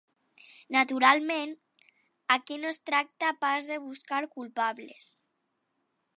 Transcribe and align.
Naturalment, 0.75 1.53
aquí 2.37 2.57
no 2.63 2.73
es 2.73 2.81
tracta 2.91 3.33
pas 3.45 3.71
de 3.73 3.79
buscar 3.87 4.25
culpables. 4.37 5.13